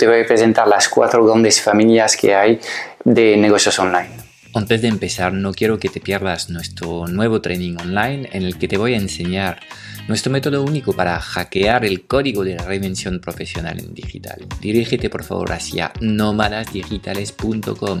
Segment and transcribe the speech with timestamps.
[0.00, 2.58] te voy a presentar las cuatro grandes familias que hay
[3.04, 4.08] de negocios online.
[4.54, 8.66] Antes de empezar, no quiero que te pierdas nuestro nuevo training online en el que
[8.66, 9.60] te voy a enseñar
[10.08, 14.46] nuestro método único para hackear el código de la reinvención profesional en digital.
[14.60, 18.00] Dirígete por favor hacia nómadasdigitales.com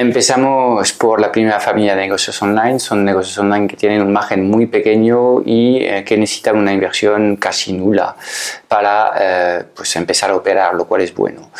[0.00, 2.78] Empezamos por la primera familia de negocios online.
[2.78, 7.34] Son negocios online que tienen un margen muy pequeño y eh, que necesitan una inversión
[7.34, 8.14] casi nula
[8.68, 11.50] para eh, pues empezar a operar, lo cual es bueno.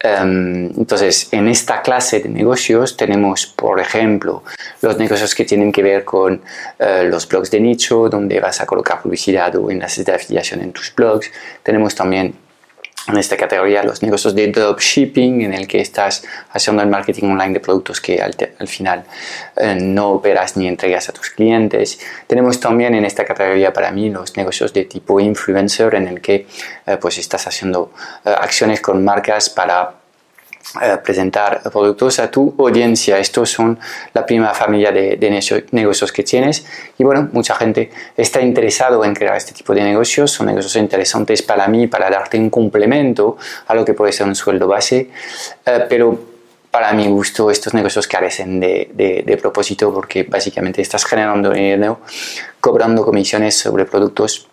[0.00, 4.42] Em, entonces, en esta clase de negocios tenemos, por ejemplo,
[4.82, 6.42] los negocios que tienen que ver con
[6.80, 10.72] eh, los blogs de nicho, donde vas a colocar publicidad o enlaces de afiliación en
[10.72, 11.30] tus blogs.
[11.62, 12.34] Tenemos también
[13.08, 17.54] en esta categoría los negocios de dropshipping en el que estás haciendo el marketing online
[17.54, 19.04] de productos que al, final
[19.56, 21.98] eh, no operas ni entregas a tus clientes.
[22.26, 26.46] Tenemos también en esta categoría para mí los negocios de tipo influencer en el que
[26.86, 27.92] eh, pues estás haciendo
[28.24, 30.03] eh, acciones con marcas para
[30.80, 33.18] eh, presentar productos a tu audiencia.
[33.18, 33.78] Estos son
[34.12, 35.18] la primera familia de,
[35.70, 36.64] negocios que tienes
[36.98, 40.30] y bueno, mucha gente está interesado en crear este tipo de negocios.
[40.30, 44.34] Son negocios interesantes para mí, para darte un complemento a lo que puede ser un
[44.34, 45.10] sueldo base,
[45.66, 46.18] eh, pero
[46.70, 48.90] para mi gusto estos negocios carecen de,
[49.24, 52.00] de, propósito porque básicamente estás generando dinero
[52.60, 54.48] cobrando comisiones sobre productos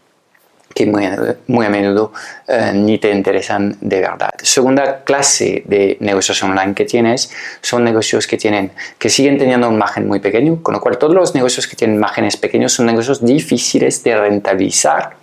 [0.74, 1.08] que muy,
[1.48, 2.14] muy a menudo
[2.48, 4.32] eh, ni te interesan de verdad.
[4.42, 9.78] Segunda clase de negocios online que tienes son negocios que, tienen, que siguen teniendo un
[9.78, 13.24] margen muy pequeño, con lo cual todos los negocios que tienen márgenes pequeños son negocios
[13.24, 15.18] difíciles de rentabilizar.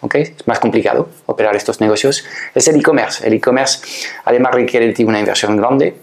[0.00, 0.22] ¿okay?
[0.22, 2.24] Es más complicado operar estos negocios.
[2.54, 3.26] Es el e-commerce.
[3.26, 3.80] El e-commerce
[4.24, 5.94] además requiere una inversión grande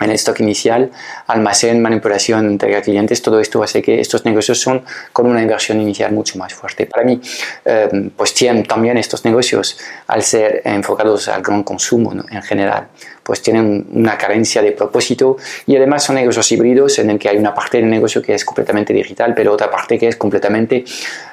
[0.00, 0.90] en el stock inicial,
[1.26, 5.80] almacén, manipulación, entrega a clientes, todo esto hace que estos negocios son con una inversión
[5.80, 6.86] inicial mucho más fuerte.
[6.86, 7.20] Para mí,
[7.64, 12.88] eh, pues tienen también estos negocios, al ser enfocados al gran consumo en general,
[13.28, 17.36] pues tienen una carencia de propósito y además son negocios híbridos en el que hay
[17.36, 20.82] una parte del negocio que es completamente digital, pero otra parte que es completamente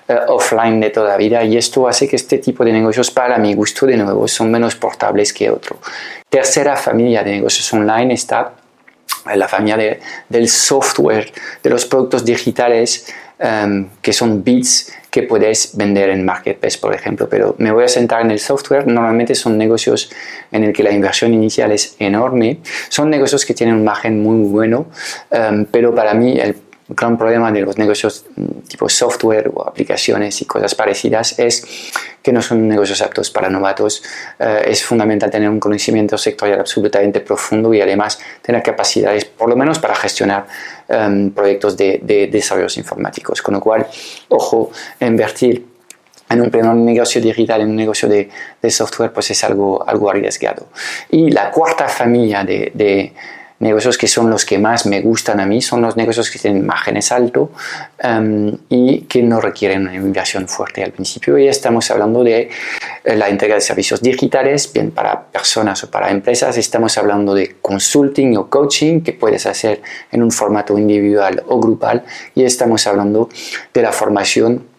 [0.05, 3.53] eh, offline de toda vida y esto hace que este tipo de negocios, para mi
[3.53, 5.77] gusto de nuevo, son menos portables que otro.
[6.27, 8.51] Tercera familia de negocios online está
[9.33, 9.97] la familia
[10.27, 11.31] del software,
[11.63, 13.07] de los productos digitales
[13.39, 17.29] em, que son bits que puedes vender en Marketplace, por ejemplo.
[17.29, 18.85] Pero me voy a sentar en el software.
[18.85, 20.11] Normalmente son negocios
[20.51, 22.59] en el que la inversión inicial es enorme.
[22.89, 24.87] Son negocios que tienen un margen muy bueno,
[25.31, 26.55] em, pero para mí el
[26.87, 31.65] gran problema de los negocios mm, tipo software o aplicaciones y cosas parecidas es
[32.21, 34.03] que no son negocios aptos para novatos.
[34.39, 39.55] Eh, es fundamental tener un conocimiento sectorial absolutamente profundo y además tener capacidades, por lo
[39.55, 40.45] menos para gestionar
[40.87, 43.41] em, proyectos de, de desarrollos informáticos.
[43.41, 43.87] Con lo cual,
[44.29, 45.75] ojo, invertir
[46.29, 48.29] en un primer negocio digital, en un negocio de,
[48.61, 50.67] de, software, pues es algo, algo arriesgado.
[51.11, 53.13] Y la cuarta familia de, de
[53.59, 56.65] negocios que son los que más me gustan a mí son los negocios que tienen
[56.65, 57.49] márgenes altos
[57.99, 61.37] em, y que no requieren una inversión fuerte al principio.
[61.37, 62.49] Y estamos hablando de
[63.03, 66.57] eh, la entrega de servicios digitales, bien para personas o para empresas.
[66.57, 72.03] Estamos hablando de consulting o coaching que puedes hacer en un formato individual o grupal.
[72.33, 73.29] Y estamos hablando
[73.73, 74.74] de la formación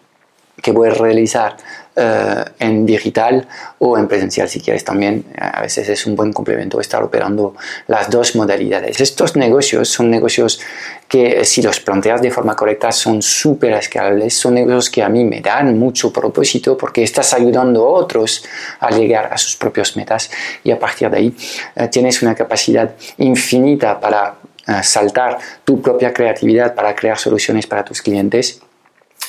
[0.63, 1.57] que puedes realizar
[1.99, 5.25] eh, en digital o en presencial si quieres también.
[5.39, 7.55] A veces es un buen complemento estar operando
[7.87, 9.01] las dos modalidades.
[9.01, 10.61] Estos negocios son negocios
[11.09, 15.25] que si los planteas de forma correcta son súper escalables, son negocios que a mí
[15.25, 18.45] me dan mucho propósito porque estás ayudando a otros
[18.81, 20.31] a llegar a sus propias metas
[20.65, 21.37] y a partir de ahí
[21.77, 24.35] eh, tienes una capacidad infinita para
[24.69, 28.61] eh, saltar tu propia creatividad para crear soluciones para tus clientes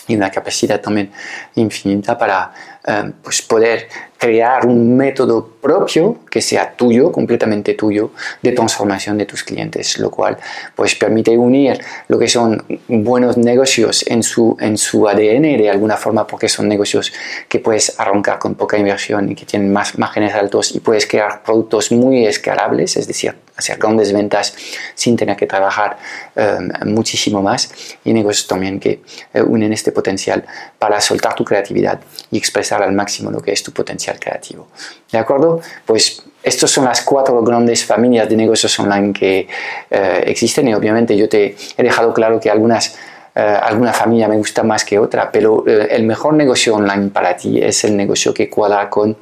[0.07, 1.11] y una capacidad también
[1.55, 2.51] infinita para
[2.87, 8.11] eh, pues poder crear un método propio que sea tuyo, completamente tuyo,
[8.41, 10.37] de transformación de tus clientes, lo cual
[10.75, 15.97] pues permite unir lo que son buenos negocios en su, en su ADN de alguna
[15.97, 17.11] forma porque son negocios
[17.47, 21.43] que puedes arrancar con poca inversión y que tienen más márgenes altos y puedes crear
[21.43, 24.55] productos muy escalables, es decir, hacer grandes ventas
[24.93, 25.97] sin tener que trabajar
[26.35, 27.71] eh, muchísimo más.
[28.05, 29.01] Y negocios también que
[29.33, 30.45] eh, unen este potencial
[30.77, 31.99] para soltar tu creatividad
[32.31, 34.67] y expresar al máximo lo que es tu potencial creativo.
[35.11, 35.61] ¿De acuerdo?
[35.85, 39.47] Pues estas son las cuatro grandes familias de negocios online que
[39.89, 42.97] eh, existen y obviamente yo te he dejado claro que algunas
[43.35, 47.37] eh, alguna familia me gusta más que otra, pero eh, el mejor negocio online para
[47.37, 49.15] ti es el negocio que cuadra con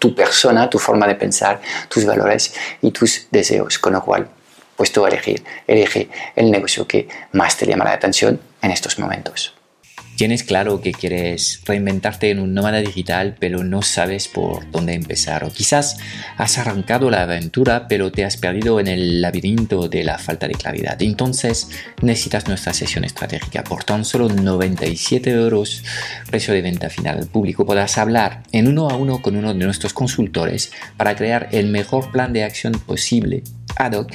[0.00, 2.52] tu persona, tu forma de pensar, tus valores
[2.82, 4.26] y tus deseos, con lo cual
[4.74, 9.55] pues tú elegir, elige el negocio que más te llama la atención en estos momentos.
[10.16, 15.44] Tienes claro que quieres reinventarte en un nómada digital, pero no sabes por dónde empezar.
[15.44, 15.98] O quizás
[16.38, 20.54] has arrancado la aventura, pero te has perdido en el laberinto de la falta de
[20.54, 21.02] claridad.
[21.02, 21.68] Entonces
[22.00, 23.62] necesitas nuestra sesión estratégica.
[23.62, 25.84] Por tan solo 97 euros,
[26.30, 29.64] precio de venta final al público, podrás hablar en uno a uno con uno de
[29.66, 33.42] nuestros consultores para crear el mejor plan de acción posible
[33.76, 34.12] ad hoc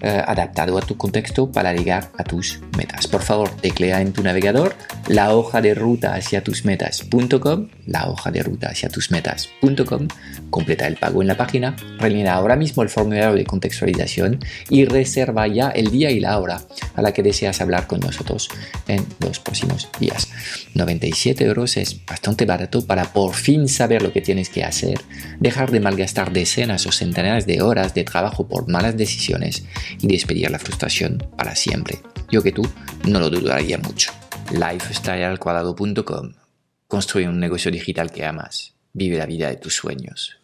[0.00, 3.06] eh, adaptado a tu contexto para llegar a tus metas.
[3.06, 4.74] Por favor, teclea en tu navegador
[5.08, 10.08] la hoja de ruta hacia tus metas.com, la hoja de ruta hacia tus metas.com,
[10.50, 15.46] completa el pago en la página, rellena ahora mismo el formulario de contextualización y reserva
[15.46, 16.60] ya el día y la hora
[16.94, 18.48] a la que deseas hablar con nosotros
[18.88, 20.28] en los próximos días.
[20.74, 25.00] 97 euros es bastante barato para por fin saber lo que tienes que hacer,
[25.40, 29.64] dejar de malgastar decenas o centenares de horas de trabajo por malas decisiones
[30.00, 31.98] y despedir la frustración para siempre.
[32.30, 32.62] Yo que tú
[33.06, 34.12] no lo dudaría mucho.
[34.52, 36.45] lifestylealcuadrado.com
[36.88, 38.74] Construye un negocio digital que amas.
[38.92, 40.38] Vive la vida de tus sueños.